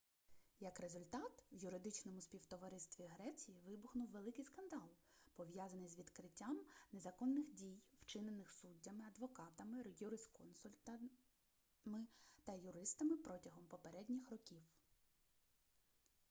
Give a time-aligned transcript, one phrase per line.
[0.59, 4.89] як результат в юридичному співтоваристві греції вибухнув великий скандал
[5.35, 11.09] пов'язаний з викриттям незаконних дій вчинених суддями адвокатами юрисконсультами
[12.43, 14.61] та юристами протягом попередніх років